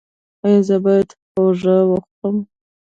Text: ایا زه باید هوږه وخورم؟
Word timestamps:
ایا 0.45 0.61
زه 0.67 0.77
باید 0.83 1.09
هوږه 1.33 1.77
وخورم؟ 1.89 2.37